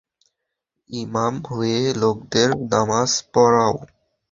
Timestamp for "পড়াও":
3.33-3.73